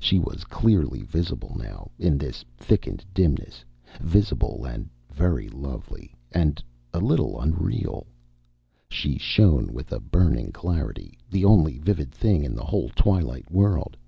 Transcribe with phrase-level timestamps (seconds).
[0.00, 3.62] She was clearly visible now, in this thickened dimness
[4.00, 6.64] visible, and very lovely, and
[6.94, 8.06] a little unreal.
[8.88, 13.98] She shone with a burning clarity, the only vivid thing in the whole twilit world.